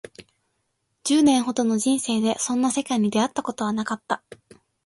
[1.03, 4.23] 十年ほどの人生でそんな世界に出会ったことはなかった